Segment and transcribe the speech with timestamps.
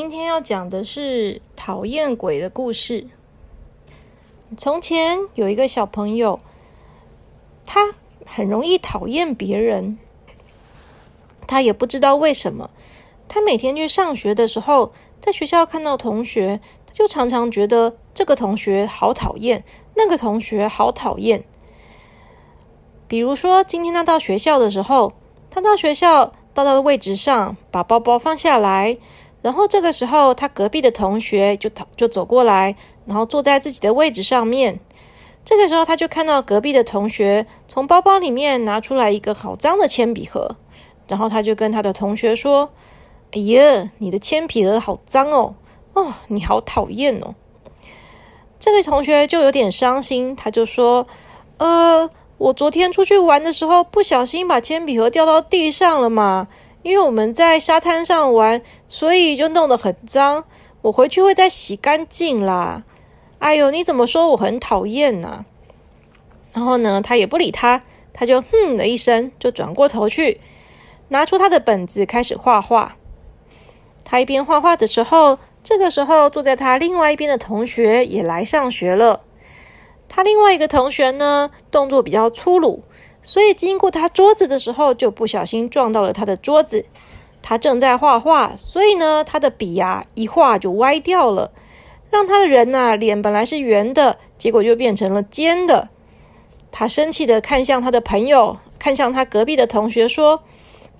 [0.00, 3.08] 今天要讲的是讨厌鬼的故事。
[4.56, 6.38] 从前有一个小朋友，
[7.66, 7.80] 他
[8.24, 9.98] 很容易讨厌别人，
[11.48, 12.70] 他也不知道为什么。
[13.26, 19.64] 他每天去上学的时候，在学校看到同学，他就常常觉得这个同学好讨厌，
[19.96, 21.42] 那个同学好讨厌。
[23.08, 25.14] 比如说，今天他到学校的时候，
[25.50, 28.96] 他到学校到他的位置上，把包包放下来。
[29.40, 32.74] 然后这个时候，他隔壁的同学就就走过来，
[33.06, 34.80] 然后坐在自己的位置上面。
[35.44, 40.56] 这个时候，他就看到隔壁的同学从包包里面拿出来一个好脏的铅笔盒，
[41.06, 42.70] 然后他就跟他的同学说
[43.32, 45.54] ：“哎呀，你的铅笔盒好脏哦，
[45.94, 47.34] 哦，你好讨厌哦。”
[48.58, 51.06] 这个同学就有点伤心，他就说
[51.58, 56.48] ：“呃，我昨天出去玩的时候，不小心把铅笔盒掉到地上了嘛。”
[56.82, 60.44] 因为我们在沙滩上玩，所以就弄得很脏。
[60.82, 62.84] 我回去会再洗干净啦。
[63.40, 65.44] 哎呦，你怎么说我很讨厌呢？
[66.52, 70.40] 然后呢，他也不理他，他就哼了一声，就转过头去，
[71.08, 72.96] 拿出他的本子开始画画。
[74.04, 79.20] 他一边画画的时候，这个时候坐在他另外一边的同学也来上学了。
[80.08, 82.82] 他另外一个同学呢，动作比较粗鲁。
[83.28, 86.86] 所以经过他桌子的时候，就不小心撞到了他的桌子。
[87.42, 91.52] 他正在画画，所以呢，他的笔呀一画就歪掉了，
[92.10, 95.90] 让他的人呐脸本来是圆的，结果就变成了尖的。
[96.72, 100.42] 他生气的看向他的朋友，看向他隔壁的同学说：“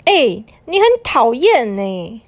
[0.04, 2.22] 哎，你很讨厌呢。”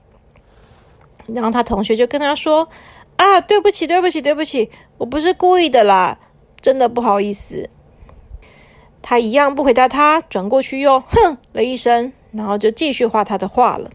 [1.29, 2.71] 然后他同学就跟他说
[3.17, 6.19] ：“啊，对不起，对不起，对不起，我不是故意的啦，
[6.59, 7.69] 真的不好意思。”
[9.03, 13.91] 他一样不回答，他转过去又哼了一声，然后就继续画他的画了。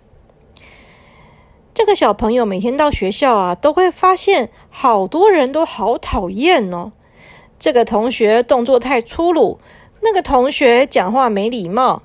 [1.74, 6.92] 这个小朋友每天到学校啊，都会发现好多人都好讨厌哦。
[7.60, 9.60] 这个同学动作太粗鲁，
[10.02, 12.02] 那个同学讲话没礼貌，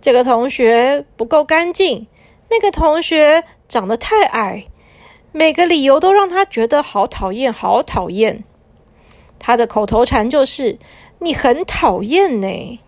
[0.00, 2.06] 这个同学不够干净，
[2.50, 4.66] 那个同学长得太矮，
[5.32, 8.44] 每个理由都让他觉得好讨厌，好讨厌。
[9.38, 10.78] 他的口头禅就是。
[11.22, 12.80] 你很讨厌呢。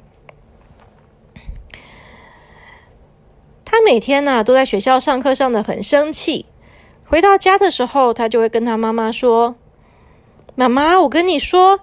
[3.65, 6.47] 他每天呢都在学校上课上的很生气，
[7.07, 9.55] 回到家的时候，他就会跟他妈妈说
[10.55, 11.81] ：“妈妈，我跟你说，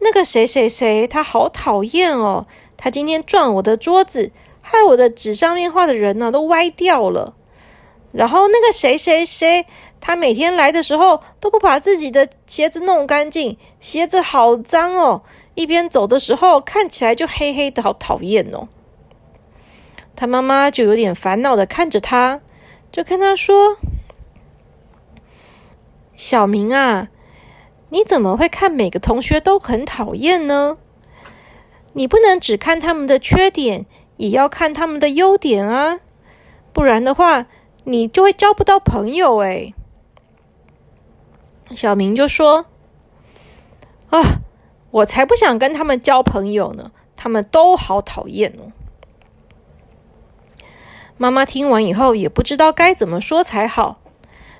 [0.00, 2.46] 那个谁谁谁，他好讨厌哦，
[2.76, 4.30] 他今天撞我的桌子，
[4.60, 7.34] 害我的纸上面画的人呢都歪掉了。
[8.12, 9.66] 然后那个谁谁谁，
[10.00, 15.22] 他每天来的时候都不把自己的鞋子弄干净，鞋子好脏哦。”
[15.54, 18.68] 一边走的时候，看起来就黑黑的，好讨厌哦。
[20.16, 22.40] 他妈妈就有点烦恼的看着他，
[22.90, 23.76] 就跟他说
[26.16, 27.08] ：“小明啊，
[27.90, 30.78] 你怎么会看每个同学都很讨厌呢？
[31.94, 33.86] 你不能只看他们的缺点，
[34.16, 36.00] 也要看他们的优点啊，
[36.72, 37.46] 不然的话，
[37.84, 39.74] 你就会交不到朋友哎。”
[41.76, 42.66] 小明就说
[44.08, 44.40] ：“啊。”
[44.92, 48.72] 我才不想跟他们交朋友呢，他们都好讨厌哦。
[51.16, 54.00] 妈妈听完以后也不知道该怎么说才好，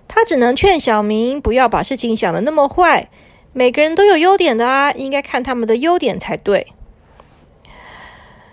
[0.07, 3.09] 她只能劝小明不要把事情想的那么坏。
[3.53, 6.73] 每个人都有优点的啊，应该看他们的优点才对。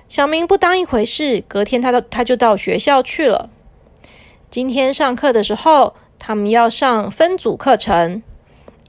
[0.10, 3.50] 小明不当一回事，隔天他到他就到学校去了。
[4.50, 8.24] 今天上课的时候，他们要上分组课程，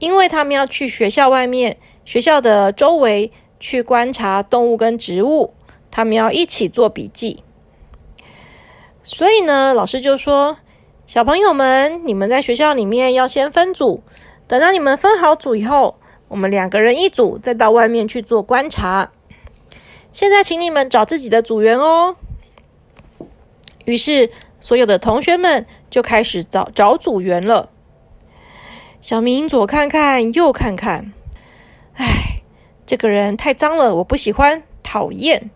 [0.01, 1.77] 因为他们要去学校外面。
[2.03, 5.53] 学校的周围去观察动物跟植物，
[5.91, 7.43] 他们要一起做笔记。
[9.03, 10.57] 所以呢，老师就说
[11.05, 14.01] ：“小朋友们，你们在学校里面要先分组，
[14.47, 19.11] 等到你们分好组以后，我们两个人一组，再到外面去做观察。
[20.11, 22.15] 现在，请你们找自己的组员哦。”
[23.85, 27.69] 于是，所有的同学们就开始找找组员了。
[29.01, 31.11] 小明左看看，右看看。
[31.95, 32.43] 唉，
[32.85, 35.49] 这个人太脏了，我不喜欢，讨厌。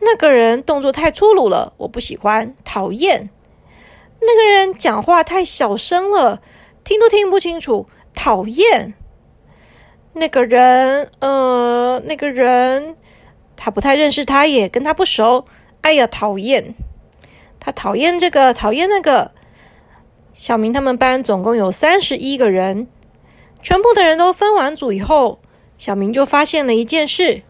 [0.00, 3.30] 那个人动作太粗鲁了，我不喜欢，讨厌。
[4.20, 6.42] 那个人讲话太小声了，
[6.82, 8.94] 听都听不清楚，讨厌。
[10.14, 12.96] 那个人，呃，那个人，
[13.54, 15.44] 他不太认识他，也跟他不熟。
[15.82, 16.74] 哎呀，讨厌！
[17.60, 19.30] 他讨厌这个，讨厌那个。
[20.34, 22.88] 小明他们班总共有三十一个人，
[23.62, 25.38] 全部的人都分完组以后。
[25.78, 27.42] 小明就发现了一件事：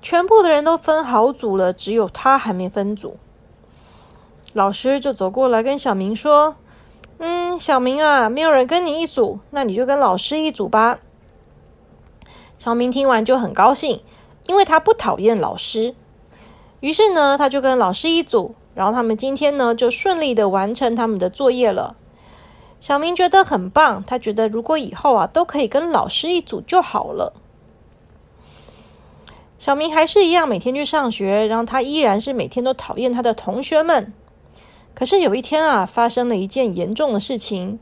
[0.00, 3.18] 全部的人都分好组了，只有他还没分组。
[4.54, 6.56] 老师就走过来跟小明说
[7.18, 11.00] ：“嗯，小明啊，没有人跟你一组，那你就跟老师一组吧。”
[12.58, 14.02] 小明听完就很高兴，
[14.46, 15.94] 因为他不讨厌老师。
[16.80, 21.96] 于是呢，他就跟老师一组，然后他们今天呢就顺利的完成他们的作业了。
[22.78, 27.32] 小明觉得很棒，他觉得如果以后啊都可以跟老师一组就好了。
[29.58, 34.12] 小明还是一样每天去上学，然后他依然是每天都讨厌他的同学们。
[34.94, 37.80] 可是有一天啊，发生了一件严重的事情。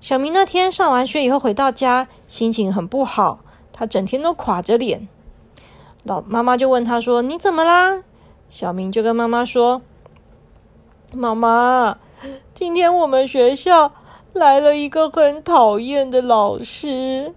[0.00, 3.40] 小明那天上完学以后回到家，心情很不好。
[3.72, 5.08] 他整天都垮着脸，
[6.04, 8.04] 老妈妈就问他说：“你怎么啦？”
[8.48, 9.82] 小明就跟妈妈说
[11.14, 11.96] ：“妈妈，
[12.52, 13.90] 今天我们学校
[14.34, 17.32] 来了一个很讨厌的老师。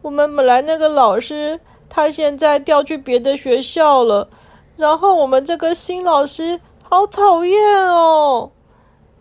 [0.00, 1.60] 我们本来那个老师，
[1.90, 4.28] 他现在调去别的学校了。
[4.76, 8.50] 然后我们这个新老师好讨厌哦。”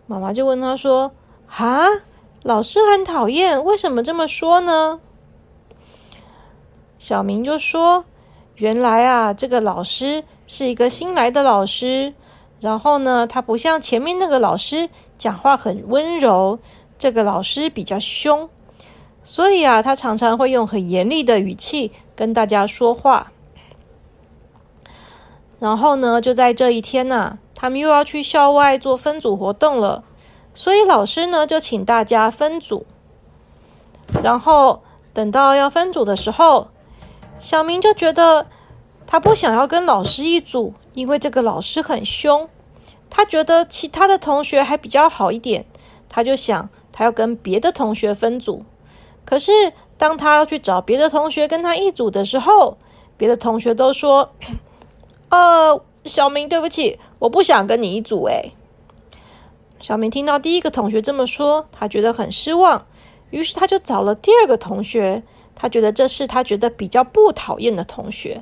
[0.08, 1.12] 妈妈就问他说
[1.58, 1.86] ：“啊，
[2.44, 5.02] 老师很讨厌，为什么这么说呢？”
[6.98, 8.06] 小明就说
[8.56, 12.14] ：“原来啊，这个老师是一个新来的老师。
[12.62, 16.58] 然后呢，他不像前面那个老师讲话很温柔，
[16.98, 18.50] 这个老师比较凶。
[19.24, 23.34] 所以啊，他常常会用很严厉的语气跟大家说话。
[25.60, 30.04] 然后呢，就在这一天呢，他们又要去校外做分组活动了。
[30.54, 32.86] 所以老师呢，就请大家分组。
[34.24, 34.82] 然后
[35.14, 36.70] 等到要分组的时候。”
[37.42, 38.46] 小明就觉得
[39.12, 42.48] 他不想要跟老师一组，因为这个老师很凶。
[43.10, 45.66] 他觉得其他的同学还比较好一点，
[46.08, 48.64] 他就想他要跟别的同学分组。
[49.26, 49.52] 可是
[49.98, 52.78] 当他要去找别的同学跟他一组的时候，
[53.18, 54.32] 别的同学都说
[55.28, 58.54] ：“呃，小明，对不起，我不想跟你一组。”诶，
[59.82, 62.88] 小明听到第一个同学这么说，他觉得很失望，
[63.32, 65.22] 于是他就找了第二个同学。
[65.54, 68.42] 他觉得这是他觉得比较不讨厌的同学。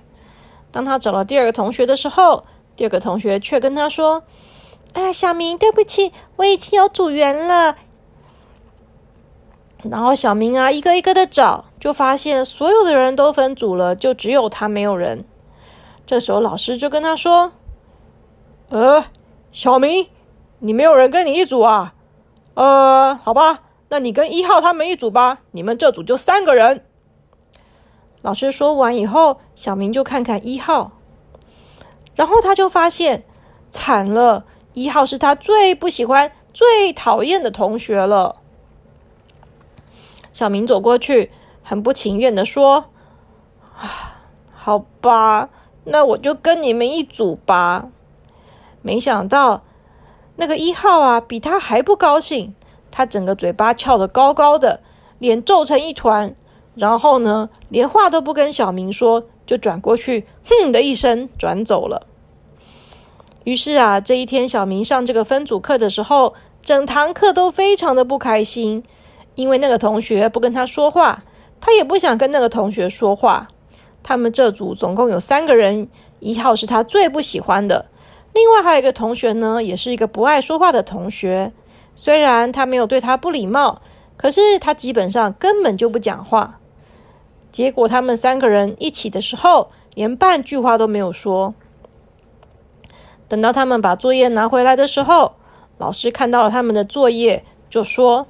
[0.71, 2.45] 当他找了第二个同学的时候，
[2.75, 4.23] 第二个同学却跟他说
[4.93, 7.75] ：“哎，小明，对不起，我已经有组员了。”
[9.83, 15.25] 然后小明啊，一个一个的找，就发现所有的人都分组了，就只有他没有人。
[16.05, 17.53] 这时候老师就跟他说
[18.69, 19.05] ：“呃，
[19.51, 20.07] 小明，
[20.59, 21.93] 你没有人跟你一组啊？
[22.55, 26.85] 呃，好吧，那你跟一号他们一组吧，你们这组就三个人。”
[28.21, 30.91] 老师说完以后，小明就看看一号，
[32.15, 33.23] 然后他就发现
[33.71, 38.35] 惨了，一号是他最不喜欢、最讨厌的同学了。
[40.33, 41.31] 小明走过去，
[41.63, 42.85] 很不情愿的说
[43.79, 44.19] ：“啊，
[44.53, 45.49] 好吧，
[45.85, 47.87] 那我就跟你们一组吧。”
[48.81, 49.63] 没想到
[50.35, 52.53] 那个一号啊，比他还不高兴，
[52.91, 54.81] 他整个嘴巴翘得高高的，
[55.19, 56.35] 脸皱成一团。
[56.75, 62.07] 然后呢，连话都不跟小明说，就转过去，哼的一声转走了。
[63.43, 68.83] 于是啊，这一天小明上这个分组课的时候，整堂课都非常的不开心，
[69.35, 71.23] 因为那个同学不跟他说话，
[71.59, 73.47] 他也不想跟那个同学说话。
[74.03, 75.89] 他们这组总共有三个人，
[76.19, 77.87] 一号是他最不喜欢的，
[78.33, 81.51] 另外还有一个同学呢，也是一个不爱说话的同学。
[81.95, 83.81] 虽然他没有对他不礼貌，
[84.15, 86.58] 可是他基本上根本就不讲话。
[87.51, 91.53] 结果他们三个人一起的时候，连半句话都没有说。
[93.27, 95.33] 等到他们把作业拿回来的时候，
[95.77, 98.27] 老师看到了他们的作业，就说：“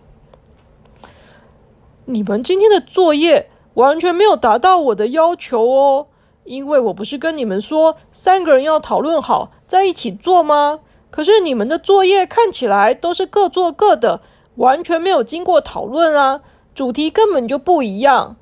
[2.06, 6.08] 你们今天的作业完全没有达到我的要求哦，
[6.44, 10.80] 因为我不是跟你们说三个人要讨论好在一起做吗？
[11.12, 14.22] 可是你们的作业看起来都是各做各的，
[14.56, 16.42] 完全没有经过讨论啊，
[16.74, 18.38] 主题根本就不一样。”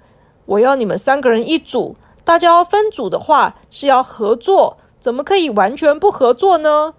[0.47, 6.93] 我要你们三个人一组，大家要分组的话是要合作，怎么可以完全不合作呢？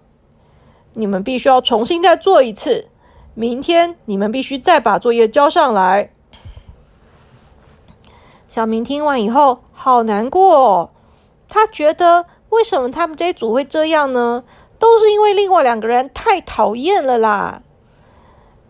[0.93, 2.89] 你们必须要重新再做一次，
[3.33, 6.13] 明天你们必须再把作业交上来。
[8.47, 10.91] 小明听完以后好难过，
[11.47, 14.43] 他觉得为什么他们这一组会这样呢？
[14.77, 17.63] 都是因为另外两个人太讨厌了啦。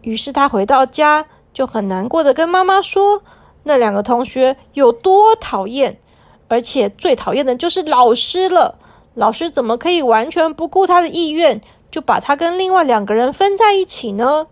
[0.01, 3.21] 于是他回到家就很难过的跟妈妈说。
[3.69, 5.99] 那两个同学有多讨厌，
[6.47, 8.79] 而且最讨厌的就是老师了。
[9.13, 11.61] 老师怎么可以完全不顾他的意愿，
[11.91, 14.47] 就把他跟另外两个人分在一起呢？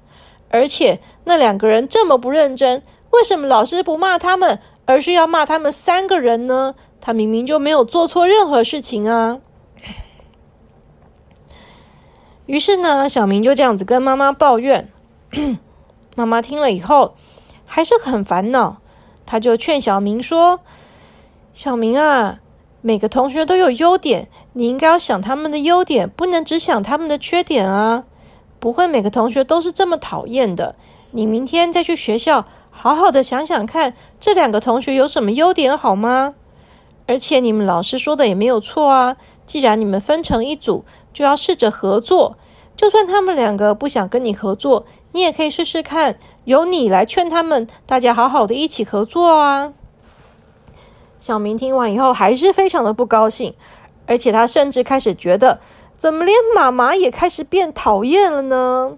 [0.51, 6.75] 而且那两个人这么不认真，为什么老师不骂他们，而是要骂他们三个人呢？
[7.01, 9.39] 他明明就没有做错任何事情啊！
[12.45, 14.91] 于是呢，小明就这样子跟妈妈抱怨。
[16.15, 17.15] 妈妈听了以后
[17.65, 18.77] 还是很烦恼，
[19.27, 20.61] 他就劝小明说
[21.53, 22.39] ：“小明啊，
[22.81, 28.05] 每个同学都有优点，你应该要想他们的优点，不能只想他们的缺点啊。
[28.59, 30.75] 不会每个同学都是这么讨厌的。
[31.11, 36.33] 你明天再去学校，好好的想想看，这两个同学有什么优点好吗？
[37.05, 39.17] 而且你们老师说的也没有错啊。
[39.45, 42.37] 既然你们分成一组，就要试着合作。
[42.75, 49.73] 就算他们两个不想跟你合作，你也可以试试看，由你来劝他们，大家好好的一起合作啊。”
[51.19, 53.53] 小明听完以后还是非常的不高兴，
[54.05, 55.59] 而且他甚至开始觉得，
[55.97, 58.97] 怎么连妈妈也开始变讨厌了呢？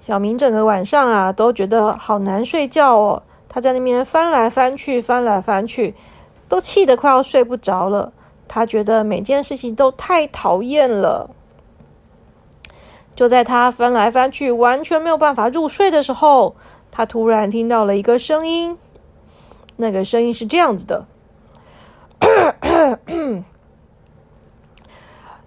[0.00, 5.94] 小明整个晚上啊都觉得好难睡觉哦，他在那边翻来翻去，翻来翻去，
[6.48, 8.12] 都气得快要睡不着了。
[8.48, 11.30] 他觉得每件事情都太讨厌了。
[13.14, 16.56] 就在他翻来翻去，完全没有办法入睡的时候，
[16.90, 18.76] 他突然听到了一个声音。
[19.76, 21.06] 那个声音是这样子的：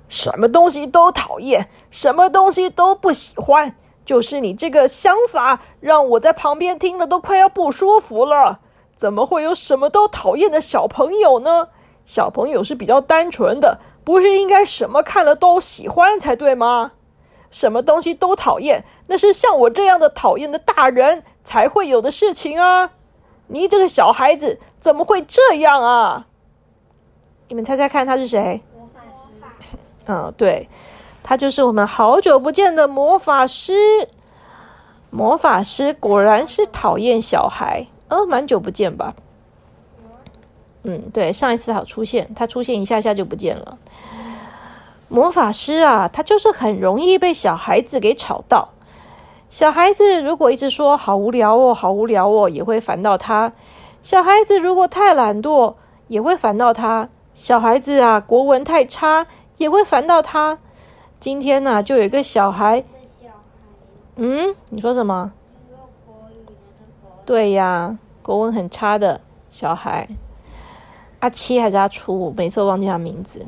[0.10, 8.62] 什么东西都讨厌，什么东西都不喜欢，就是你这个想法，让我在旁边听了都快要不舒服了。
[8.96, 11.68] 怎么会有什么都讨厌的小朋友呢？
[12.04, 16.94] 小朋友是比较单纯的，不是应该什么看了都喜欢才对吗？
[17.52, 22.92] 什么东西都讨厌，那是像我这样的讨厌的大人才会有的事情啊！
[23.48, 26.28] 你这个小孩子怎么会这样啊？
[27.48, 28.62] 你们猜猜看，他是谁？
[28.76, 29.02] 魔法
[29.62, 29.78] 师。
[30.06, 30.68] 嗯，对，
[31.24, 33.74] 他就是我们好久不见的魔法师。
[35.10, 39.16] 魔法师果然是讨厌小孩，呃，蛮久不见吧？
[40.84, 43.78] 嗯，对，上一次好出现，他出现一下下就不见了。
[45.10, 48.70] 魔法师啊，他就是很容易被小孩子给吵到。
[49.50, 53.54] 小孩子如果一直说好无聊哦，好无聊哦，也会烦到他。
[54.02, 55.76] 小孩子如果太懒惰，
[56.08, 57.08] 也会烦到他。
[57.34, 59.26] 小孩子啊，国文太差，
[59.58, 60.58] 也会烦到他。
[61.20, 62.84] 今天呢，就有一个小孩，
[64.18, 65.32] 嗯，你说什么？
[67.26, 70.08] 对呀，国文很差的小孩，
[71.20, 72.34] 阿七还是阿初？
[72.36, 73.46] 每次都忘记他名字。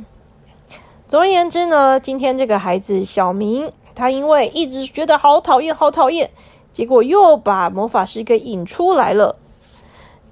[1.09, 3.71] 总而言之呢，今天这个孩子小明。
[3.95, 6.29] 他因为一直觉得好讨厌，好讨厌，
[6.71, 9.37] 结果又把魔法师给引出来了。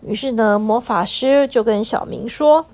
[0.03, 2.67] 于是呢，魔法师就跟小明说：“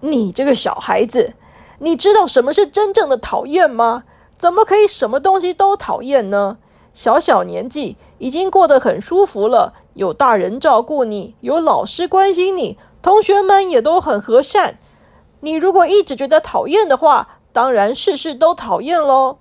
[0.00, 1.32] 你这个小孩子，
[1.78, 4.04] 你知道什么是真正的讨厌吗？
[4.36, 6.58] 怎么可以什么东西都讨厌呢？
[6.92, 14.78] 小小年纪已经过得很舒服了，有大人照顾你，有老师关心你，同学们也都很和善。
[15.44, 19.36] 你如果一直觉得讨厌的话，当然，事事都讨厌喽。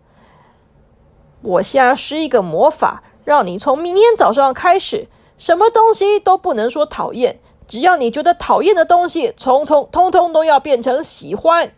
[1.41, 5.07] 我现在施一个魔法，让你从明天早上开始，
[5.37, 7.39] 什么东西都不能说讨厌。
[7.69, 11.71] 只要你觉得讨厌的东西，从从通通都要变成喜欢。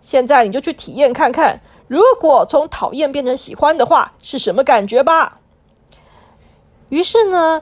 [0.00, 5.40] 现在你就去体验看看，如果从讨厌变成喜欢的话，是什么感觉吧。
[6.88, 7.60] 于是呢，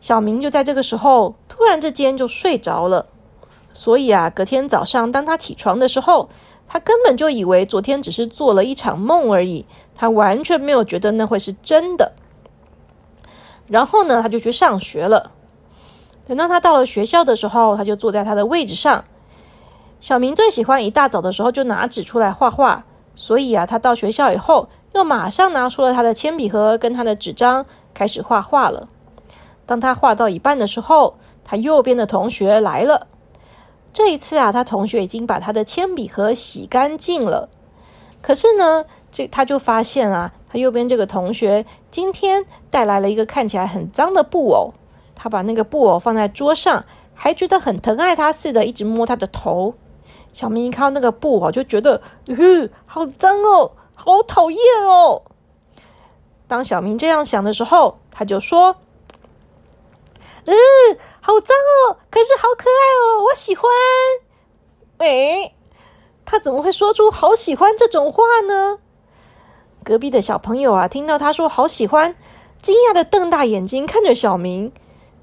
[0.00, 3.08] 小明就在这个时候突然之间就睡着了。
[3.72, 6.28] 所以啊，隔天早上当他起床的时候，
[6.68, 12.12] 他根本就以为昨天只是做了一场梦而已，他完全没有觉得那会是真的。
[13.68, 15.32] 然后呢，他就去上学了。
[16.26, 19.04] 等到他到了学校的时候，他就坐在他的位置上。
[20.00, 27.64] 小明最喜欢一大早的时候就拿纸出来画画，所以啊，他到学校以后又马上拿出了他的铅笔盒跟他的纸张，
[27.94, 28.88] 开始画画了。
[29.64, 33.06] 当他画到一半的时候，他右边的同学来了。
[33.92, 37.48] 这一次啊，他同学已经把他的铅笔盒洗干净了。
[38.22, 44.72] 可是呢，这他就发现啊，他右边这个同学今天带来了一个看起来很脏的布偶。
[45.14, 46.84] 他把那个布偶放在桌上，
[47.14, 49.74] 还觉得很疼爱他似的，一直摸他的头。
[50.32, 55.22] 小明一看到那个布偶，就觉得，呃，好脏哦，好讨厌哦。
[56.48, 58.76] 当小明这样想的时候，他就说。
[60.44, 60.52] 嗯，
[61.24, 63.70] 好脏哦，可是好可爱哦，我喜欢。
[64.98, 65.54] 哎，
[66.24, 68.80] 他怎么会说出“好喜欢”这种话呢？
[69.84, 72.16] 隔壁的小朋友啊，听到他说“好喜欢”，
[72.60, 74.72] 惊讶的瞪大眼睛看着小明。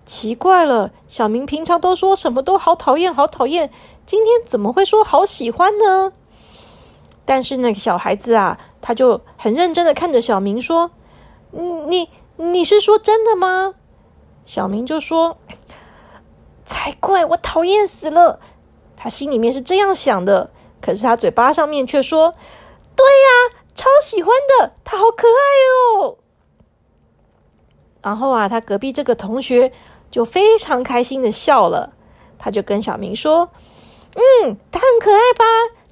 [0.05, 3.69] 奇怪了，小明平常都说什么都好讨厌，好讨厌，
[4.05, 6.13] 今天怎么会说“好喜欢”呢？
[7.25, 10.91] 但是那个小孩子啊，他就很认真的看着小明说
[11.51, 13.75] ：“你你是说真的吗？”
[14.45, 15.37] 小明就说
[16.69, 17.25] ：“才怪！
[17.25, 18.39] 我讨厌死了。”
[18.95, 22.33] 他心里面是这样想的，可是他嘴巴上面却说
[22.95, 26.17] ：“对呀，超喜欢的，他好可爱哦。”
[28.03, 29.71] 然后啊，他隔壁这个同学
[30.11, 31.93] 就非常开心的笑了，
[32.37, 33.49] 他就跟小明说
[34.15, 35.45] ：“嗯，他很可爱吧？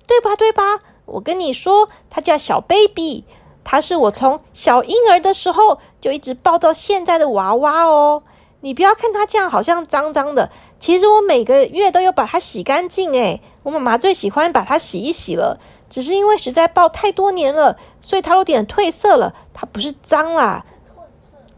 [0.06, 0.36] 对吧？
[0.36, 0.82] 对吧？
[1.06, 3.24] 我跟你说，他叫小 baby，
[3.64, 8.24] 他是我从小婴儿的时候就一直抱到现在的娃娃哦。
[8.62, 10.50] 你不要看他这样好像脏脏的，
[10.80, 15.60] 其实我每个月都有把它洗干净诶，我妈妈最喜欢把它洗一洗了，
[15.90, 19.34] 只是因为实在抱太多年了，所以它有点褪色了。
[19.54, 20.66] 它不是脏啦。”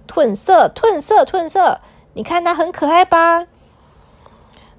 [0.07, 1.79] 褪色，褪色，褪色！
[2.13, 3.45] 你看它很可爱吧？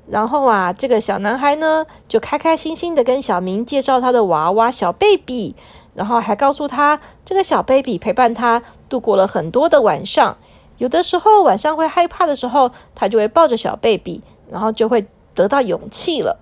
[0.09, 5.55] 然后啊，这个小男孩呢，就开开心心的跟小明介绍他的娃娃小 baby，
[5.95, 10.37] 然后还告诉他，这个小 baby 陪伴他度过了很多的晚上。
[10.81, 16.39] 有的时候晚上会害怕的时候，他就会抱着小 baby，然后就会得到勇气了。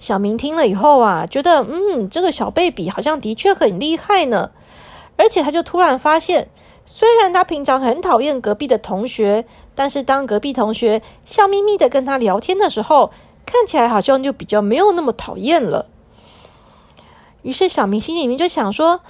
[0.00, 4.50] 小明听了以后啊，觉得嗯，这个小 baby 好像的确很厉害呢，
[5.18, 6.48] 而且他就突然发现。
[6.84, 13.12] 虽然他平常很讨厌隔壁的同学，但是当隔壁同学笑眯眯的跟他聊天的时候，
[13.44, 15.86] 看起来好像就比较没有那么讨厌了。
[17.42, 19.00] 于是小明心里面就想说：“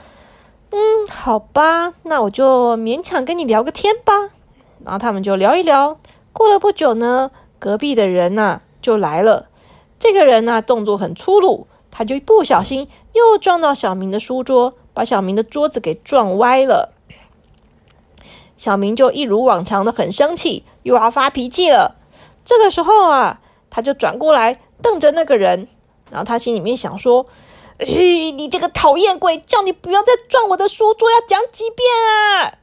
[0.73, 4.31] 嗯，好吧，那我就勉强跟你聊个天吧。”
[4.85, 5.99] 然后他们就聊一聊。
[6.33, 9.49] 过了不久呢，隔壁的人呐就来了。
[10.00, 16.95] 这个人呢动作很粗鲁，他就不小心又撞到小明的书桌，把小明的桌子给撞歪了。
[18.57, 21.97] 小明就一如往常的很生气，又要发脾气了。
[22.45, 25.69] 这个时候啊，他就转过来瞪着那个人，
[26.11, 27.26] 然后他心里面想说
[27.86, 32.54] ：“嘿，你这个讨厌鬼，叫你不要再撞我的书桌，要讲几遍啊！”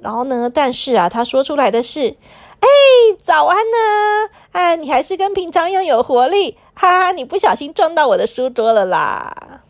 [0.00, 2.16] 然后呢，但是啊，他说出来的是
[2.60, 2.68] ：“哎，
[3.22, 4.30] 早安呢！
[4.52, 7.12] 哎，你还是跟平常一样有活力，哈哈！
[7.12, 9.62] 你不小心撞到我的书桌了啦。”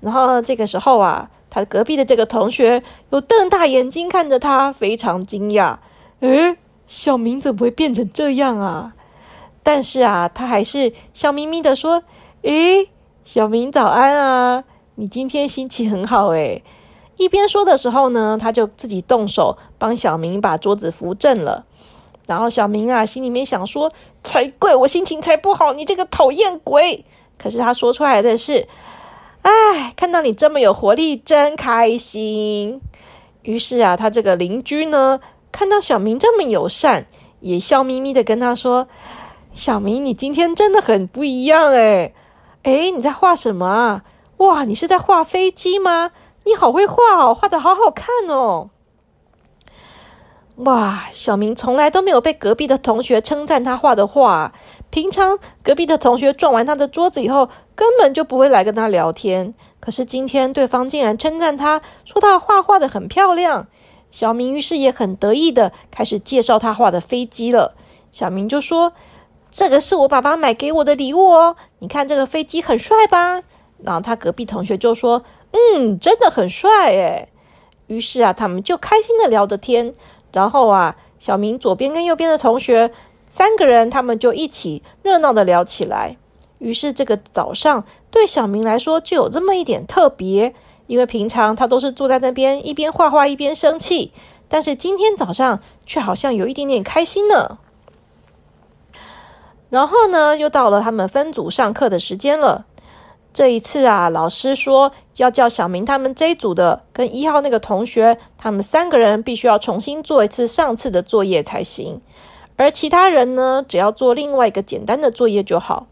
[0.00, 1.30] 然后这个时候啊。
[1.48, 5.78] 他隔壁的这个同学又瞪大眼睛看着他，非常惊讶。
[6.20, 8.92] 诶，小明怎么会变成这样啊？
[9.62, 12.02] 但是啊，他还是笑眯眯的说
[12.42, 12.90] ：“诶，
[13.26, 14.62] 小明早安啊，
[14.94, 16.62] 你今天心情很好诶。”
[17.18, 21.64] 一边说的时候呢，他就自己动手帮小明把桌子扶正了。
[22.26, 23.90] 然后小明啊，心里面想说
[24.22, 27.04] ：“才怪，我心情才不好，你这个讨厌鬼！”
[27.36, 28.68] 可是他说出来的是。
[29.42, 32.80] 哎，看到你这么有活力，真开心。
[33.42, 35.18] 于是啊，他这个邻居呢，
[35.50, 37.06] 看到小明这么友善，
[37.40, 38.86] 也笑眯眯的跟他说
[39.52, 42.12] ：“小明，你今天真的很不一样哎！
[42.66, 44.02] 哎，你在画什么啊？
[44.38, 46.10] 哇，你是在画飞机吗？
[46.42, 48.70] 你好会画哦，画的好好看哦！
[50.56, 54.52] 哇，小明从来都没有被隔壁的同学称赞他画的画。”
[54.90, 59.54] 平常隔壁的同学撞完他的桌子以后，根本就不会来跟他聊天。
[59.78, 63.68] 可是今天对方竟然称赞他，说他画画的很漂亮。
[64.10, 67.76] 小明于是也很得意的开始介绍他画的飞机了。
[68.10, 68.92] 小明就说
[69.50, 73.44] ：“这个是我爸爸买给我的礼物哦，你看这个飞机很帅吧？”
[73.80, 75.22] 然后他隔壁同学就说
[75.54, 77.28] ：“嗯，真的很帅诶。”
[77.86, 79.94] 于是啊，他们就开心的聊着天。
[80.32, 82.90] 然后啊，小明左边跟右边的同学。
[83.28, 86.16] 三个人，他们就一起热闹的聊起来。
[86.58, 90.52] 于是这个早上对小明来说就有这么一点特别，
[90.88, 94.10] 因为平常他都是坐在那边一边画画一边生气，
[94.48, 97.58] 但是今天早上却好像有一点点开心呢。
[99.68, 102.64] 然后呢，又到了他们分组上课的时间了。
[103.32, 112.00] 这一次啊，老师说要叫小明他们这一组的跟一号那个同学，他们三个人必须要重新做一次上次的作业才行。
[112.56, 115.86] 而其他人呢，只要做另外一个简单的作业就好。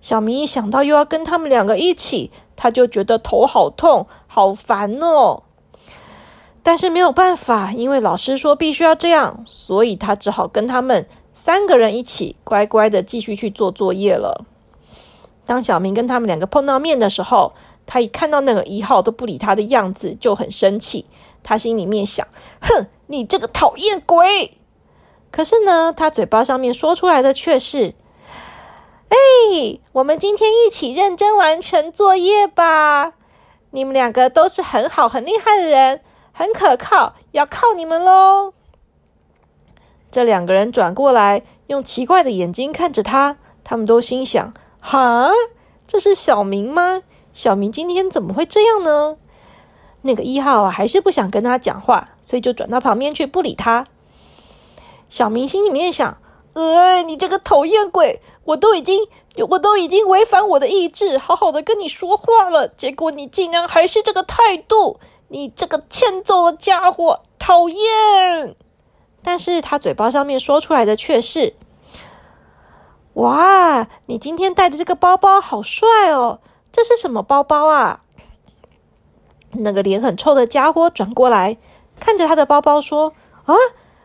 [0.00, 5.42] 小明一想到又要跟他们两个一起，他就觉得头好痛、好烦哦。
[6.62, 11.06] 但是没有办法，因为老师说必须要这样，所以他只好跟他们
[11.42, 14.44] 三个人一起乖乖的继续去做作业了。
[15.46, 17.54] 当小明跟他们两个碰到面的时候，
[17.86, 21.06] 他一看到那个一号都不理他的样子，就很生气。
[21.42, 22.28] 他心里面想：
[22.60, 24.58] 哼，你这个讨厌鬼！
[25.30, 27.94] 可是呢，他嘴巴上面说出来的却是
[29.08, 29.16] ：“哎，
[29.92, 33.14] 我们今天一起认真完成作业吧！
[33.70, 38.52] 你们两个都是很好、很厉害的人，很可靠，要靠你们喽！”
[40.10, 45.30] 这两个人转过来，用奇怪的眼睛看着他，他们都心想：“哈，
[45.86, 47.02] 这是小明吗？
[47.32, 49.16] 小明今天怎么会这样呢？”
[50.02, 53.86] 那个一号啊，还是不想跟他讲话，所以就转到旁边去，不理他。
[55.08, 56.16] 小明心里面想
[56.54, 59.06] ：“呃，你这个讨厌鬼，我都已经，
[59.50, 68.56] 我都已经违反我的意志，好好的跟你说话了，结果你竟然还是这个态度，你这个欠揍的家伙，讨厌！
[69.22, 71.54] 但是他嘴巴上面说出来的却是：
[73.14, 76.40] 哇，你今天带的这个包包好帅哦，
[76.72, 78.00] 这是什么包包啊？
[79.52, 81.56] 那个脸很臭的家伙转过来，
[81.98, 83.12] 看着他的包包说：
[83.44, 83.54] 啊，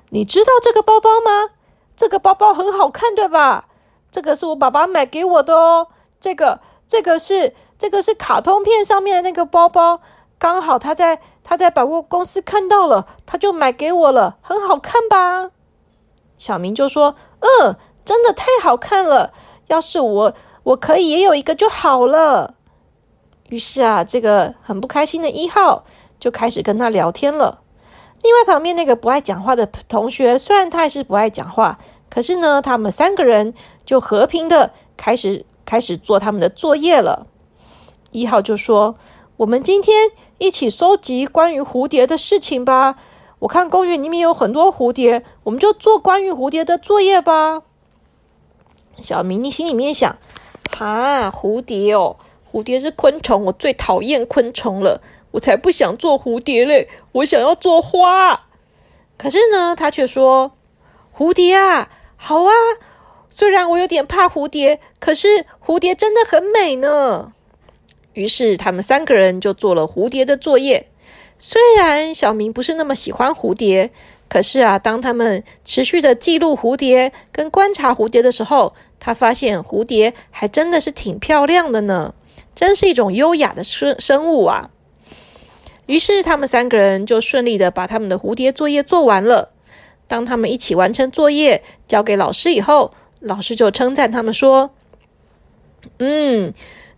[0.09, 1.51] 你知道这个包包吗？
[1.95, 3.67] 这个包包很好看，对吧？
[4.11, 5.87] 这个是我爸爸买给我的哦。
[6.19, 10.01] 这个，这个是，这个是卡通片上面的那个包包，
[10.37, 15.51] 刚好他在他在百货公司看到了，他就买给我了，很好看吧？
[16.39, 19.31] 小明就说：“嗯，真的太好看了，
[19.67, 22.55] 要是我我可以也有一个就好了。”
[23.49, 25.85] 于是啊，这个很不开心的一号
[26.19, 27.61] 就开始跟他聊天了。
[28.23, 31.77] 另外旁边那个不爱讲话的同学，虽然他也是不爱讲话，
[32.09, 33.53] 可是呢，他们三个人
[33.85, 37.27] 就和平的开始开始做他们的作业了。
[38.11, 38.95] 一号就说
[39.37, 42.95] ：“我们今天一起收集关于蝴蝶的事情吧。
[43.39, 47.63] 我看公园里面有很多蝴蝶，我们就做关于蝴蝶的作业吧。”
[48.99, 50.17] 小明你心里面想
[50.71, 52.15] ：“哈，蝴蝶哦，
[52.51, 55.01] 蝴蝶是昆虫，我最讨厌昆虫了。”
[55.35, 56.87] 我才不想做蝴蝶嘞！
[57.11, 58.47] 我想要做花。
[59.17, 60.53] 可是呢，他却说
[61.13, 62.51] ：“蝴蝶啊，好啊！
[63.27, 67.33] 虽然我有点怕蝴蝶，可是蝴蝶真的很美呢。”
[68.15, 70.87] 于是他们三个人就做了蝴蝶的作业。
[71.37, 73.91] 虽然小明不是那么喜欢蝴蝶，
[74.27, 82.15] 可是啊，当他们持续的记录蝴蝶跟观察蝴蝶的时候，他发现蝴蝶还真的是挺漂亮的呢，
[82.55, 84.71] 真是一种优雅的生生物啊！
[85.87, 89.51] 于是，他们三个人就顺利的把他们的蝴蝶作业做完了。
[90.07, 94.71] 当他们一起完成作业，交给老师以后，老师就称赞他们说
[95.99, 96.53] ：“嗯，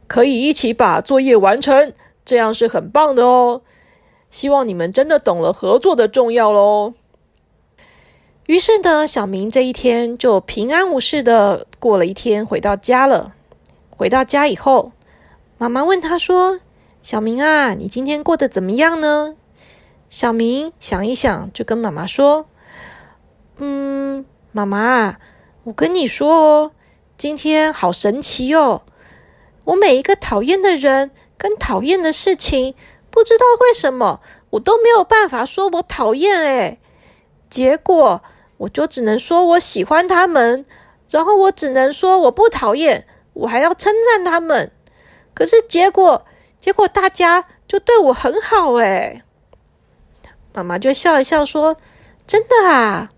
[0.08, 1.94] 可以一起把作业完成，
[2.26, 3.62] 这样是很棒的哦。
[4.30, 6.94] 希望你们真的懂了合作的重要喽。”
[8.48, 13.34] 于是呢，小明这一天就平安无事的过了一天，回到家了。
[13.90, 14.94] 回到家以后，
[15.58, 16.60] 妈妈问他说。
[17.04, 19.36] 小明啊，你今天过得怎么样呢？
[20.10, 22.48] 小明想一想，就跟妈妈说
[23.60, 25.18] ：“嗯，妈妈，
[25.64, 26.72] 我跟你说哦，
[27.18, 28.82] 今天好神奇哦！
[29.68, 32.74] 我每一个讨厌的人跟讨厌的事情，
[33.12, 36.80] 不知道为什么我都没有办法说我讨厌诶，
[37.50, 38.22] 结果
[38.58, 40.66] 我就只能说我喜欢他们，
[41.10, 44.72] 然后我只能说我不讨厌，我还要称赞他们。
[45.34, 46.26] 可是结果……
[46.60, 49.24] 结果大家就对我很好哎，
[50.54, 51.78] 妈妈就笑一笑说
[52.26, 53.12] ：“真的啊。”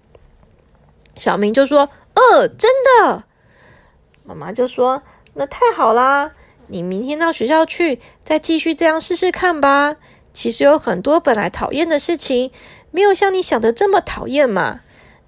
[1.15, 3.23] 小明就说：“呃，真的。”
[4.23, 5.01] 妈妈就说
[5.33, 6.31] ：“那太好啦，
[6.67, 9.95] 你明天到学校去，再继续这样试试看吧。
[10.33, 12.51] 其实有很多本来讨厌的事情，
[12.91, 14.81] 没有像你想的这么讨厌嘛。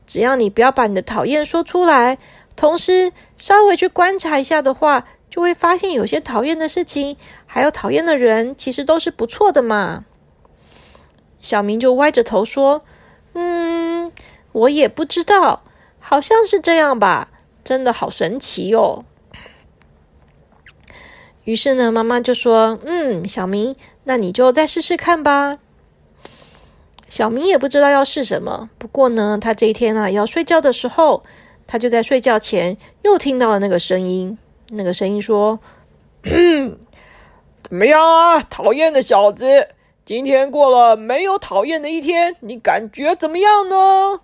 [0.05, 2.17] 只要你不要把你的讨厌说出来，
[2.55, 10.03] 同时稍微去观察一下的话。”就会发现有些讨厌的事情，还有讨厌的人，其实都是不错的嘛。
[11.39, 12.83] 小明就歪着头说
[13.31, 14.11] ：“嗯，
[14.51, 15.63] 我也不知道，
[16.01, 17.29] 好像是这样吧。
[17.63, 19.05] 真的好神奇哦。”
[21.43, 25.59] 于是呢，妈妈就说：“嗯，小明，那你就再试试看吧。”
[27.09, 31.23] 小明也不知道要试什么，不过呢，他这一天啊要睡觉的时候，
[31.67, 34.37] 他就在睡觉前又听到了那个声音。
[34.69, 35.59] 那个声音说
[36.23, 39.67] ：“怎么样啊，讨厌的小子！
[40.05, 44.21] 今天过了没有讨厌的一天，你感觉怎么样呢？”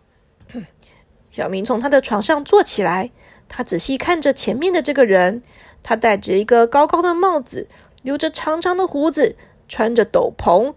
[1.30, 3.12] 小明从他的床上坐起来，
[3.50, 5.44] 他仔细看着前面的这个人，
[5.84, 7.68] 他戴着一个高高的帽子，
[8.02, 9.36] 留着长长的胡子，
[9.68, 10.74] 穿着斗篷，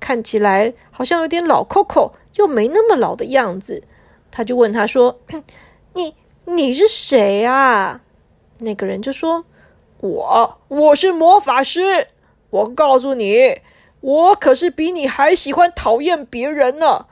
[0.00, 3.82] 看起来好像有点老 Coco，又没那么老的样子。
[4.30, 5.20] 他就问他说
[5.94, 6.14] ：“你
[6.44, 8.00] 你是谁啊？”
[8.58, 9.44] 那个人就说
[10.00, 12.06] ：“我我是魔法师，
[12.50, 13.60] 我告诉你，
[14.00, 17.06] 我可是比你还喜欢讨厌别人呢。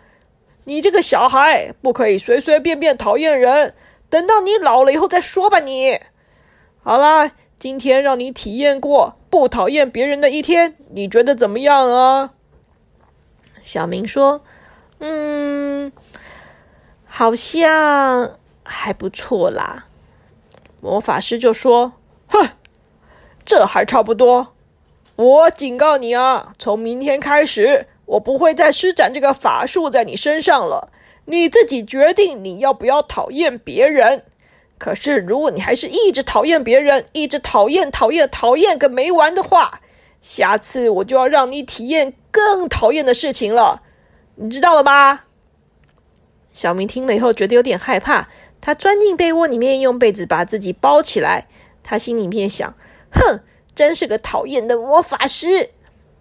[0.64, 3.74] 你这个小孩不可以随随便便讨厌人，
[4.08, 5.58] 等到你老了以后再说吧。
[5.60, 5.98] 你
[6.84, 12.32] 好啦，今天让你体验过不讨厌别人的一天，你觉得怎么样啊？”
[13.62, 14.42] 小明说
[14.98, 15.92] ：“嗯，
[17.06, 18.32] 好像
[18.64, 19.86] 还不错啦。”
[20.82, 21.92] 魔法师就说
[22.26, 22.48] ：“哼，
[23.44, 24.54] 这还差不多。
[25.14, 30.90] 我警告你啊，从明天开始，我不会再施展这个法术在你身上了。
[31.26, 34.24] 你自己决定你要不要讨厌别人，
[34.82, 39.80] 可是如果你还是一直讨厌别人，一直讨厌、讨厌、讨厌个没完的话，
[40.20, 43.84] 下次我就要让你体验更讨厌的事情了，
[44.34, 45.20] 你知道了吗？”
[46.52, 48.28] 小明听了以后，觉得有点害怕，
[48.60, 51.46] 他钻进被窝里面，用被子把自己包起来。
[51.84, 52.74] 他心里面想
[53.14, 53.38] ：“哼，
[53.76, 55.70] 真是个讨厌的魔法师。”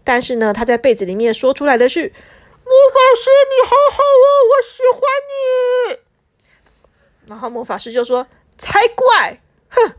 [0.06, 2.02] 但是呢，他在被子里面说出来的是
[2.64, 6.00] ：“魔法师，你好好哦，我喜欢你。”
[7.26, 8.28] 然后魔法师就说
[8.62, 9.96] ：“才怪！”哼。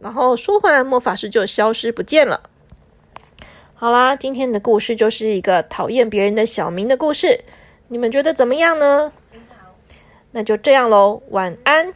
[0.00, 2.48] 然后说完，魔法师就消失不见了。
[3.74, 7.44] 好啦，今天的故事就是一个讨厌别人的小明的故事。
[7.88, 9.12] 你们觉得怎么样呢？
[10.32, 11.92] 那就这样喽，晚安。